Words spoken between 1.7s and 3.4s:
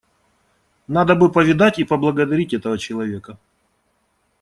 и поблагодарить этого человека.